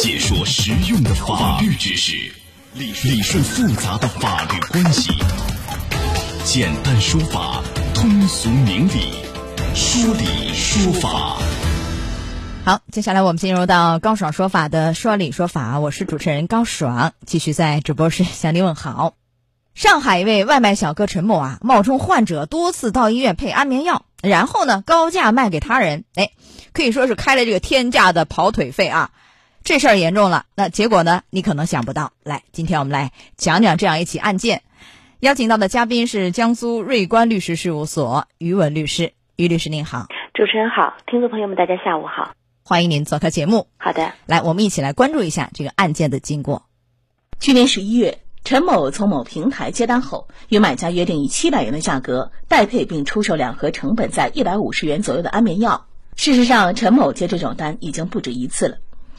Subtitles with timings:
[0.00, 2.32] 解说实用的法律知识，
[2.72, 5.12] 理理顺复杂的法律关系，
[6.42, 9.12] 简单说法，通俗明理，
[9.74, 11.36] 说理说法。
[12.64, 19.12] 好，接下来我们进入到高爽说法的说理说法，我是主持人高爽，继续在直播室向您问好。
[19.74, 26.30] 上海一位外卖小哥陈某啊，冒充患者多次到医院配安眠药，然后呢高价卖给他人，哎，
[26.72, 29.10] 可以说是开了这个天价的跑腿费啊。
[29.62, 31.22] 这事儿严重了，那结果呢？
[31.30, 32.12] 你可能想不到。
[32.24, 34.62] 来，今天我们来讲讲这样一起案件。
[35.20, 39.12] 邀请到的嘉宾是江苏瑞观律师事务所于文律师。
[39.36, 42.32] 于律师您好，主持人好，听众朋友们大家下午好，
[42.64, 43.68] 欢迎您做客节目。
[43.76, 46.64] 好的，来，我们一起来关注一下这个案件的经过。
[47.38, 55.86] 去年十一月，陈某从某平台接单后，与买家约定以七百元的价格代配并出售两盒成本在一百五十元左右的安眠药。
[56.16, 58.78] 事实上，陈某接这种单已经不止一次了。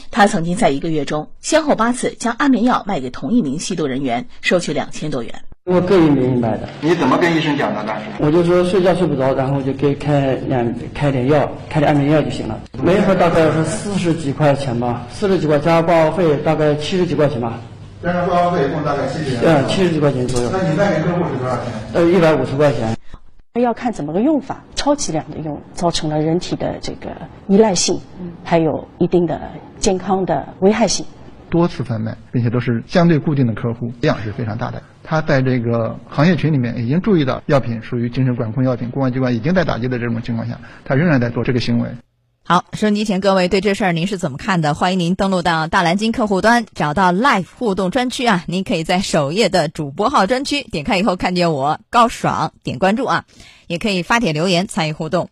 [0.10, 5.34] 他曾经在一个月中先后八次将安眠药卖给同一名吸毒人员，收取两千多元。
[5.64, 6.68] 我个人名买的。
[6.82, 8.06] 你怎么跟医生讲的当时？
[8.20, 12.60] 我就说睡觉睡不着，然后就给开两开点药，开点安眠药就行了。
[12.82, 17.60] 每盒大概是四十几块钱吧，四十几块加挂号费大概七十几块钱吧。
[18.04, 19.42] 加上挂号费一共大概七十元。
[19.46, 20.50] 嗯，七十几块钱左右。
[20.52, 21.66] 那你卖给客户是多少钱？
[21.94, 22.98] 呃，一百五十块钱。
[23.62, 27.16] 要看怎么个用法，超剂量的用，造成了人体的这个
[27.48, 28.02] 依赖性，
[28.44, 29.40] 还有一定的
[29.78, 31.06] 健康的危害性。
[31.52, 34.82] 多次贩卖，并且都是相对固定的客户，量是非常大的。
[35.04, 41.88] 他在这个行业群里面已经注意到药品属于精神管控药品，公安机关已经在打击的这种情况下，他仍然在做这个行为。
[42.44, 44.74] 好，收音机前各位对这事儿您是怎么看的？
[44.74, 53.26] 欢迎您登录到大蓝鲸客户端，找到 Live 互动专区啊，您可以在首页的主播号专区点开以后看见我高爽，点关注啊，
[53.68, 55.30] 也可以发帖留言参与互动。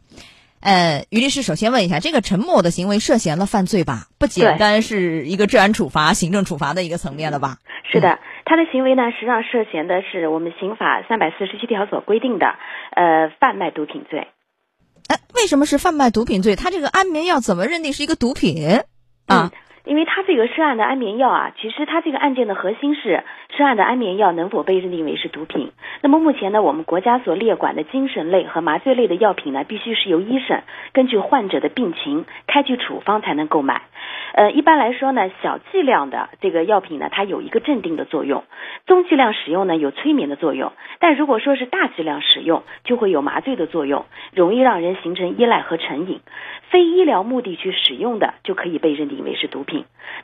[0.61, 4.07] 呃，于律师首先问一下，这个陈某的行为涉嫌了犯罪吧？
[4.17, 7.57] 不简单是一个治安处罚、行政处罚的一个层面了吧？
[7.91, 12.45] 是的，他的行为呢，实际上涉嫌的是我们刑法三百四十七条所规定的
[12.95, 14.27] 呃贩卖毒品罪。
[15.39, 16.57] 为什么是贩卖毒品罪？
[16.57, 18.81] 他这个安眠药怎么认定是一个毒品
[19.25, 19.51] 啊？
[19.85, 23.23] 因为他这个涉案的安眠药啊，其实他这个案件的核心是
[23.57, 25.71] 涉案的安眠药能否被认定为是毒品。
[26.01, 30.61] 那么目前呢，我们国家所列管的精神类和麻醉类的药品呢，必须是由医生
[30.93, 33.81] 根据患者的病情开具处方才能购买。
[34.33, 38.43] 呃，一般来说呢，小剂量的这个药品呢，它有一个镇定的作用；
[38.85, 40.71] 中剂量使用呢，有催眠的作用。
[40.99, 46.21] 但如果说是大剂量使用，就会有麻醉的作用，容易让人形成依赖和成瘾。
[46.69, 49.68] 非医疗目的去使用的，就可以被认定为是毒品。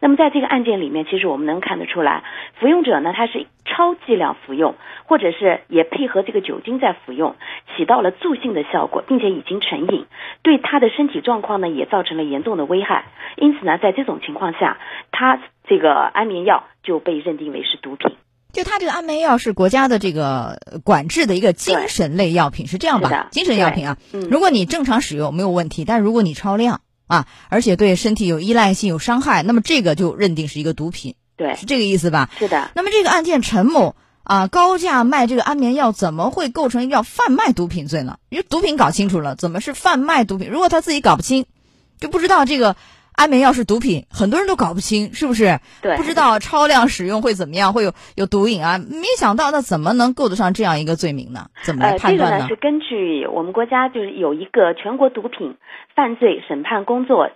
[0.01, 2.23] 那么在这个案件里面，其实我们能看得出来，
[2.59, 4.75] 服用者呢，他是超剂量服用，
[5.06, 7.35] 或者是也配合这个酒精在服用，
[7.75, 10.05] 起到了助兴的效果，并且已经成瘾，
[10.41, 13.05] 对他的身体状况呢，也造成了严重的危害。
[13.38, 14.78] 因此呢，在这种情况下，
[15.11, 18.17] 他这个安眠药就被认定为是毒品。
[18.51, 23.28] 就他这个安眠药是国家的这个管制的一个精神类药品，是这样吧？
[23.31, 23.97] 精神药品啊，
[24.31, 31.16] 如果你正常使用没有问题，但如果你超量啊，而且对身体有依赖性、有伤害，那么这个就认定是一个毒品。
[31.38, 32.29] 对，是这个意思吧？
[32.39, 32.71] 是的。
[32.75, 38.17] 那么这个案件陈某啊高价卖这个安眠药，怎么会构成要贩卖毒品罪呢？
[38.29, 40.49] 因为毒品搞清楚了，怎么是贩卖毒品？
[40.49, 41.45] 如果他自己搞不清，
[41.99, 42.75] 就不知道这个。
[43.15, 45.59] 安眠药是毒品，很多人都搞不清，是不是？
[45.81, 48.77] 对，不知道超量使用会怎么样，会有有毒瘾啊？
[48.77, 51.47] 没想到，那怎么能够得上这样一个罪名呢？
[51.63, 52.37] 怎么来判断呢？
[52.37, 55.55] 这个呢是根据我们国家就是有一个全国毒品
[55.95, 57.29] 犯罪审判工作。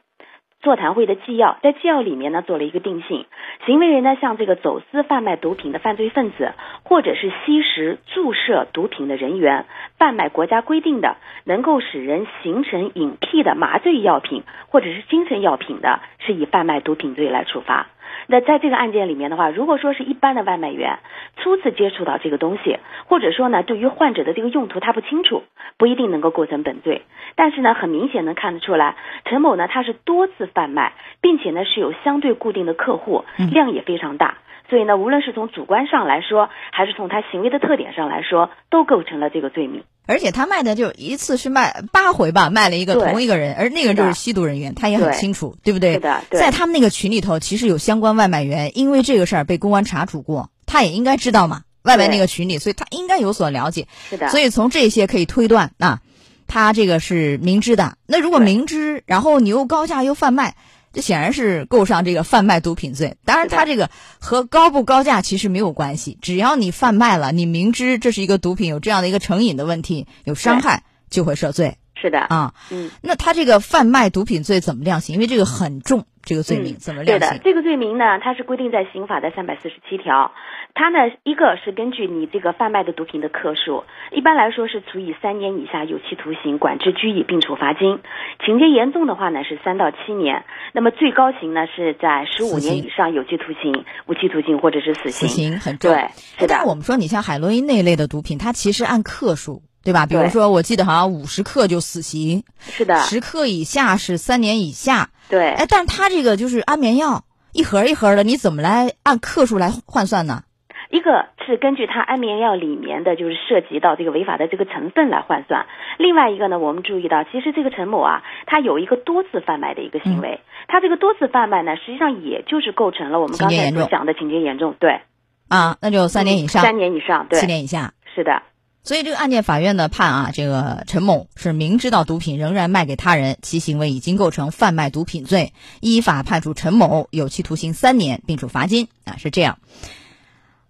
[0.62, 3.25] 座谈会的纪要，在纪要里面呢做了一个定性，
[3.66, 6.52] 行为人呢像这个走私贩卖毒品的犯罪分子，
[6.84, 9.66] 或者是吸食注射毒品的人员，
[9.98, 11.16] 贩卖国家规定的
[11.46, 17.88] 能够使人形成瘾癖的麻醉药品或者是精神药品的，是以贩卖毒品罪来处罚。
[18.28, 21.00] 那在这个案件里面的话，如果说是一般的外卖员
[21.41, 22.77] 初次接触到这个东西，
[23.07, 25.44] 或者说呢，对于患者的这个用途他不清楚，
[25.77, 27.03] 不一定能够构成本罪。
[27.35, 28.95] 但是呢，很明显能看得出来，
[29.25, 34.38] 陈某呢他是多次贩卖，并且呢是有相对固定的客户，量也非常大。
[34.69, 39.83] 所以呢，无论是从主观上来说，还是从他行为的特点上来说，都构成了这个罪名。
[40.06, 45.94] 而且他卖的就一次是卖八回吧，卖了一个同一个人，而那个人就是吸毒人员，他也很清楚，对不对？
[45.94, 53.88] 是的，在他们那个群里头，其实有相关外卖员，因为这个事儿被公安查处过，他也应该知道嘛，外卖那个群里，所以他应该有所了解。
[54.10, 56.01] 是的，所以从这些可以推断啊，
[56.48, 57.98] 他这个是明知的。
[58.06, 60.56] 那如果明知，然后你又高价又贩卖。
[60.92, 63.16] 这显然是构上这个贩卖毒品罪。
[63.24, 66.18] 当然，他这个和高不高价其实没有关系。
[66.19, 71.77] 只要你贩卖了，你明知这是一个毒品，有这样的一个成瘾的问题，有伤害，就会涉罪。
[72.01, 75.13] 是的啊，嗯，那他这个贩卖毒品罪怎么量刑？
[75.13, 80.31] 因为这个很重，这个罪名怎么对的？，这个罪名呢，它是规定在刑法的三百四十七条。
[80.75, 87.98] 它呢，一个是根据你这个贩卖的毒品的克数，一般来说是处以三年以下有期徒刑、管制拘役并处罚金；
[88.45, 90.45] 情节严重的话呢是三到七年。
[90.74, 95.60] 那么最高刑呢是在十五年以上有期徒刑、无期徒刑或者是死刑死刑。
[95.60, 95.92] 很重。
[95.92, 96.68] 对，哎是的但是。
[96.68, 100.06] 我们说，你像海洛因那一类的毒品，它其实按克数，对吧？
[100.06, 105.09] 比如说，我记得好像五十克就死刑，是的，十克以下是三年以下。
[105.30, 105.51] 对。
[105.53, 110.44] 哎，但是它这个就是安眠药，一盒一盒的，你怎么来按克数来换算呢？
[110.91, 115.68] 一个是根据它安眠药里面的就是涉及到这个违法的这个成分来换算，
[116.00, 125.01] 另外一个呢，我们注意到，其实这个陈某啊，他有一个多次贩卖的一个行嗯为，他这个多次贩卖呢，实际上也就是构成了我们刚才讲的情节严重，对，
[125.47, 127.94] 啊，那就三年以上，三年以上，对七，年以下。
[128.15, 128.42] 是的，
[128.84, 139.60] 所以这个案件法院呢判啊，这个陈某是明知道毒品仍然卖给他人，其行为已经构成贩卖毒品罪，依法判处陈某有期徒刑三年，并处罚金啊，是这样。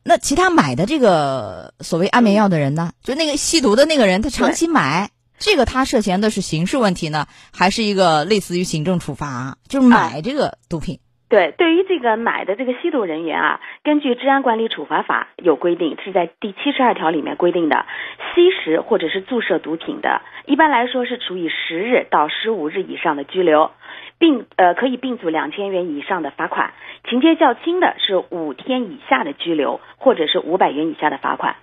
[0.04, 9.58] 那其他买的这个所谓安眠药的人呢，就那个吸毒的那个人，他长期买，这个他涉嫌的是刑事问题呢，还是一个类似于行政处罚？
[9.68, 11.00] 就是买这个毒品。
[11.30, 17.86] 对，对于这个买的这个吸毒人员啊，根据《治安管理处罚法》有规定，是在第七十二条里面规定的，
[18.34, 23.70] 吸食或者是注射毒品的，一般来说是处以十日到十五日以上的拘留，
[24.18, 26.74] 并呃可以并处两千元以上的罚款，
[27.08, 31.58] 情节较轻的是五天以下的拘留，或者是五百元以下的罚款。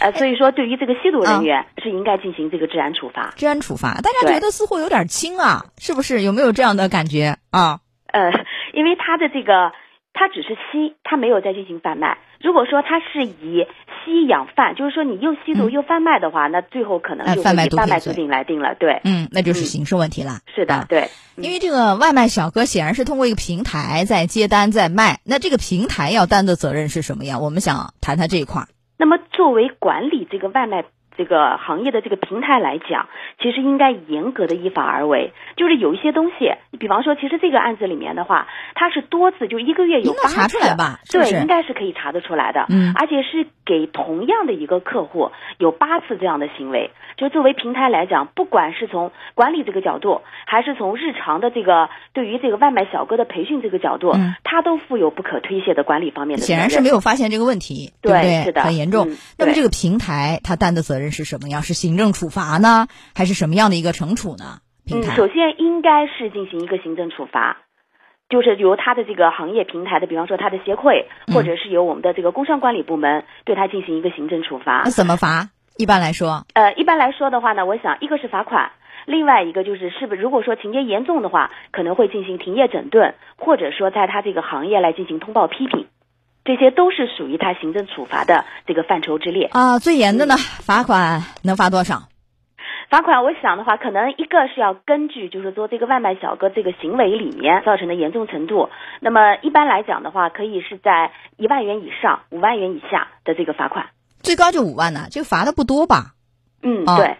[0.00, 3.34] 呃，所以说对于这个吸毒人员是应该进行这个治安处罚。
[3.36, 6.22] 治安处罚，大家觉得似乎有点轻啊，是不是？
[6.22, 7.80] 有没有这样的感觉啊？
[8.12, 8.30] 呃，
[8.72, 9.72] 因为他的这个，
[10.12, 12.18] 他只是吸，他没有再进行贩卖。
[12.40, 13.66] 如果说他是以
[14.04, 17.76] 吸养贩，就是说你又吸毒嗯又贩卖的话，那最后可能哎就贩卖毒
[18.12, 18.74] 品来定了。
[18.74, 20.40] 对，嗯，那就是嗯刑事问题了。
[20.54, 27.38] 是的，啊对，因为这个外卖小哥显然是通过一个平台在接单在卖，那这个平台要担的责任是什么呀？
[27.38, 28.68] 我们想谈谈这一块儿。
[28.98, 30.84] 那么作为管理这个外卖
[31.16, 33.08] 这个行业的这个平台来讲，
[33.40, 35.32] 其实应该严格的依法而为。
[35.56, 42.66] 就是有一些东西，比方说，其实这个案子里面的话，它是多次，就一个月有八次，查出来吧是不对，应该是可以查得出来的。
[42.68, 46.90] 嗯而且是给同样的一个客户有八次这样的行为。
[47.16, 56.58] 就作为平台来讲，不管是从管理这个角度，还是从日常的这个对于这个外卖小哥的培训这个角度，嗯它都负有不可推卸的管理方面的责任。
[56.58, 58.44] 显然是没有发现这个问题，对不对？
[58.44, 59.08] 是的很严重。
[59.08, 61.62] 嗯那么这个平台它担的责任是什么样？
[61.62, 64.60] 是行政处罚呢，还是什么样的一个惩处呢？
[64.86, 67.58] 平嗯，首先应该是进行一个行政处罚，
[68.28, 74.90] 就是由他的这个行业平台的，比方说他的协会，嗯或者是由我们的这个工商管理部门对他进行一个行政处罚那。
[74.90, 75.50] 怎么罚？
[75.76, 78.70] 一般来说，呃，一般来说的话呢，我想一个是罚款。
[79.04, 85.86] 另外一个就是，是不是如果说情节严重的话，可能会进行停业整顿，或者说在他这个行业来进行通报批评，
[86.46, 89.48] 这些都是属于他行政处罚的这个范畴之列。
[89.52, 92.04] 啊，最严的呢，罚款能罚多少？
[92.88, 98.70] 罚款，我想的话，可能一个是要根据就是说这个外卖小哥这个行为里面造成的严重程度。
[99.00, 103.86] 那么一般来讲的话，可以是在一万元以上、五万元以下的这个罚款。
[104.22, 106.12] 最高就五万呢，这个罚的不多吧？
[106.62, 107.16] 嗯，啊对。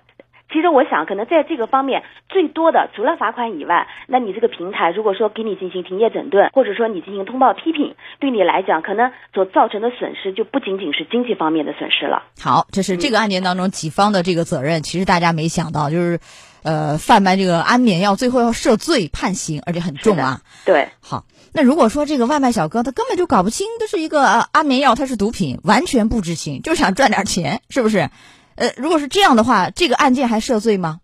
[0.52, 12.22] 其实我想，可能在这个方面，最多的除了罚款以外，那你这个平台如果说给你进行停业整顿，或者说你进行通报批评，对你来讲，可能所造成的损失就不仅仅是经济方面的损失了。
[12.40, 16.20] 好，这是这个案件当中己方的这个责任，其实大家没想到，就是，
[16.62, 20.40] 呃，贩卖这个安眠药，最后要涉罪判刑，而且很重啊。
[20.64, 28.08] 对，好，那如果说这个外卖小哥他根本就搞不清这是一个、呃、安眠药，它是毒品，完全不知情，就想赚点钱，是不是？
[28.56, 31.00] 呃，如果是这样的话，这个案件还涉罪吗？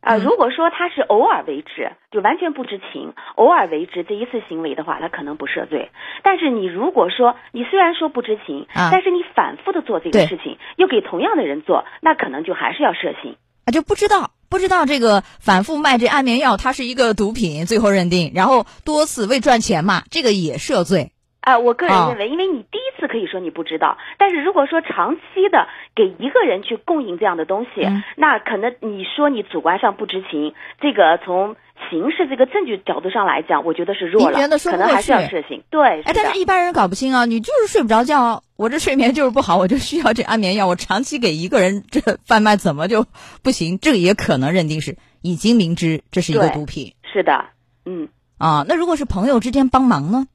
[0.00, 5.90] 啊、嗯如果说他是偶尔为之，就完全不知情，偶尔为之这一次行为的话，他可能不涉罪。
[6.22, 13.36] 但是你如果说你虽然说不知情，啊但是你反复的做这个事情，又给同样的人做，那可能就还是要涉刑。
[13.64, 21.10] 啊，就不知道不知道这个反复卖这安眠药，它是一个毒品，最后认定，然后多次为赚钱嘛，这个也涉罪。
[21.46, 31.54] 啊、我个人啊认为，因为你第一次可以说你不知道，但是如果说长期的给一个人去供应这样的东西，嗯那可能你说你主观上不知情，这个从
[31.88, 35.62] 刑事这个证据角度上来讲，我觉得是弱了，觉得说可能还是要去涉刑。
[35.70, 43.06] 对，哎，但是一般人搞不清啊，你就是睡不着觉，我这睡眠就是不好，我就需要这安眠药，我长期给一个人这贩卖怎么就
[43.44, 43.78] 不行？
[43.78, 47.44] 这个也可能认定是已经明知这是一个毒品是的，
[47.84, 48.08] 嗯。
[48.36, 48.64] 啊。
[48.66, 50.26] 那如果是朋友之间帮忙呢？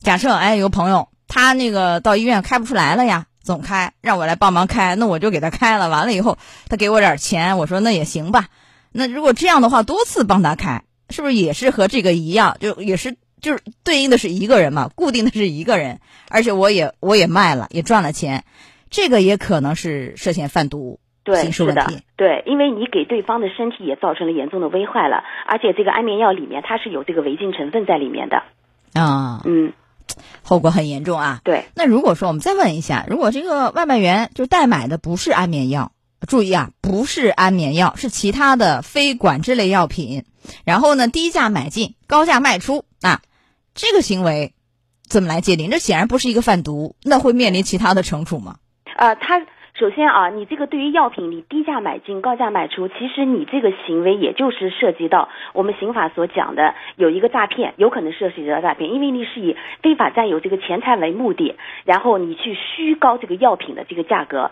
[0.00, 6.38] 假设哎有个朋友他那个到医院开不出来了呀，总开让我来帮忙开，那我就给他开了，完了以后
[6.68, 8.48] 他给我点钱，我说那也行吧。
[8.92, 18.44] 那如果这样的话，多次帮他开，是不是也是和这个一样，就也是就是对应的是一个人嘛，固定的是一个人，而且我也我也卖了，也赚了钱，
[18.90, 28.42] 这个也可能是涉嫌贩毒对，是的。，对，因为你给对方的身体也造成了严重的危害了，而且这个安眠药里面它是有这个违禁成分在里面的。
[28.92, 29.72] 啊，嗯，
[30.42, 31.40] 后果很严重啊。
[31.44, 35.92] 对，那如果说我们再问一下，如果这个外卖员就代买的不是安眠药，
[36.26, 40.24] 注意啊，不是安眠药，是其他的非管制类药品，
[40.64, 43.22] 然后呢低价买进，高价卖出啊，
[43.74, 44.54] 这个行为
[45.08, 45.70] 怎么来界定？
[45.70, 48.56] 这显然不是一个贩毒，那会面临其他的惩处吗？
[48.96, 49.40] 呃，它
[49.80, 64.50] 首先啊，你这个对于药品，你低价买进、高价卖出，其实你这个行为也就是涉及到我们刑法所讲的有一个诈骗，有可能涉及到诈骗，因为你是以非法占有这个钱财为目的，然后你去虚高这个药品的这个价格。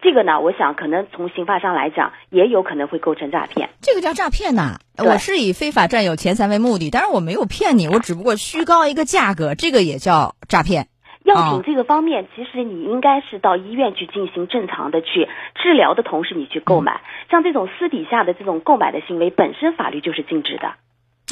[0.00, 3.68] 这个呢，我想可能从刑法上来讲，也有可能会构成诈骗。
[3.82, 10.86] 这个叫诈骗呐、对我是以非法占有钱财为目的，但是我没有骗你，我只不过虚高一个价格，这个也叫诈骗。
[11.28, 15.28] 药哦品这个方面，其实你应该是到医院去进行正常的去
[15.62, 17.02] 治疗的同时，你去购买。
[17.30, 20.72] 像这种私底下的这种购买的行为，本身法律就是禁止的。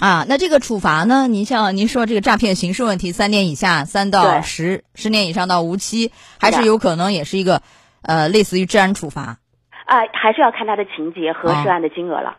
[0.01, 1.27] 啊，那这个处罚呢？
[1.27, 7.63] 您像您说这个诈骗刑事问题，三年以下，三到十，十年以上到无期，还是有可能也是一个，
[8.03, 9.39] 呃，类似于治安处罚。
[9.87, 12.37] 啊、还是要看他的情节和哦涉案的金额了。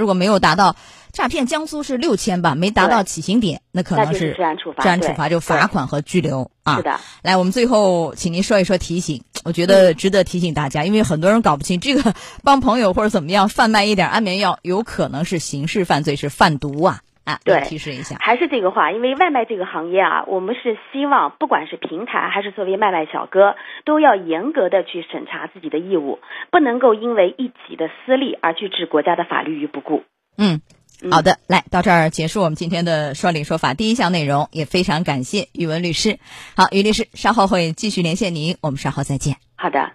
[0.00, 0.74] 如果没有达到
[1.12, 6.76] 诈骗，江苏是六千吧，没达到起刑点，那可能是治安处罚治安处罚就罚款和拘留啊。
[6.76, 17.38] 是的，来，我们最后请您说一说提醒，我觉得值得提醒大家，因为很多人搞不清这个 帮朋友或者怎么样贩卖一点安眠药，有可能是刑事犯罪，是贩毒啊啊！
[17.44, 18.16] 对提示一下。
[18.20, 26.18] 还是这个话，因为外卖这个行业啊，我们是希望不管是平台还是作为外卖小哥，都要严格的去审查自己的义务，
[26.50, 30.04] 不能够因为一己的私利而去置国家的法律于不顾。
[30.36, 30.60] 嗯，
[31.02, 36.18] 嗯好的，来到这儿结束我们今天的说理说法第一项内容，也非常感谢宇文律师。
[36.56, 39.36] 好，于律师稍后会继续连线您，我们稍后再见。
[39.56, 39.92] 好的。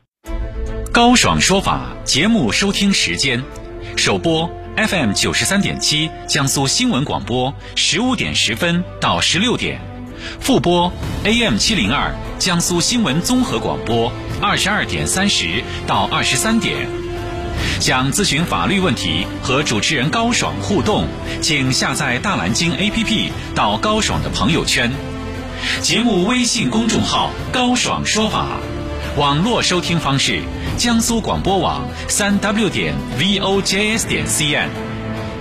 [0.93, 3.43] 高爽说法节目收听时间：
[3.97, 9.79] 首播 FM 九十三点七，江苏新闻广播十五点十分到十六点；
[10.41, 10.91] 复播
[11.23, 16.89] AM 七零二，江苏新闻综合广播二十二点三十到二十三点。
[17.79, 21.07] 想咨询法律问题和主持人高爽互动，
[21.41, 24.91] 请下载大蓝鲸 APP 到高爽的朋友圈。
[25.81, 28.59] 节目微信公众号“高爽说法”，
[29.17, 30.41] 网络收听方式：
[30.77, 34.67] 江苏广播网三 w 点 vojs 点 cn。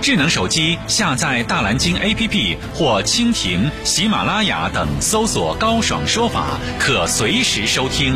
[0.01, 8.15] 智能手机下载大蓝鲸 APP 或蜻蜓、喜马拉雅等，搜索“高爽说法”，可随时收听。